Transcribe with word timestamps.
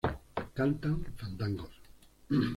Cantan 0.55 0.97
fandangos 1.17 1.73